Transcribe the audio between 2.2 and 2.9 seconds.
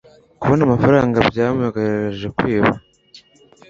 kwiba